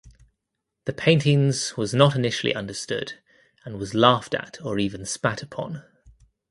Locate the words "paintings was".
0.93-1.93